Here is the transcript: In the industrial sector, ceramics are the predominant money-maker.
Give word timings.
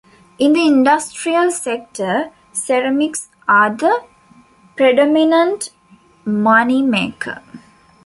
In 0.39 0.53
the 0.53 0.65
industrial 0.65 1.51
sector, 1.51 2.31
ceramics 2.51 3.29
are 3.47 3.69
the 3.69 4.03
predominant 4.75 5.69
money-maker. 6.25 7.43